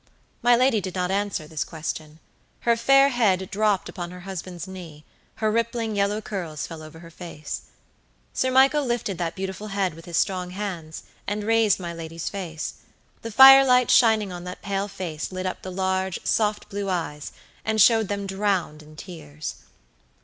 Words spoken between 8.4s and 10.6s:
Michael lifted that beautiful head with his strong